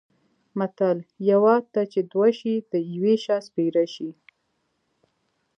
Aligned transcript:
متل: 0.59 0.97
یوه 1.31 1.55
ته 1.73 1.81
چې 1.91 1.99
دوه 2.11 2.27
شي 2.39 2.55
د 2.71 2.73
یوه 2.93 3.13
شا 3.23 3.37
سپېره 3.47 3.85
شي. 3.95 4.09